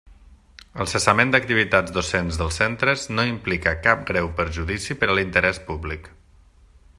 El 0.83 0.87
cessament 0.93 1.33
d'activitats 1.33 1.93
docents 1.97 2.39
dels 2.41 2.57
centres 2.61 3.03
no 3.19 3.27
implica 3.33 3.75
cap 3.89 4.03
greu 4.13 4.31
perjudici 4.41 4.99
per 5.03 5.11
a 5.13 5.19
l'interès 5.21 5.61
públic. 5.69 6.11